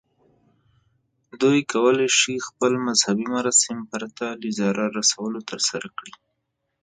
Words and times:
دوی 1.41 1.59
کولی 1.71 2.07
شي 2.19 2.33
خپل 2.47 2.71
مذهبي 2.87 3.25
مراسم 3.35 3.77
پرته 3.91 4.25
له 4.41 4.49
ضرر 4.59 4.89
رسولو 4.99 5.39
ترسره 5.49 5.87
کړي. 5.97 6.13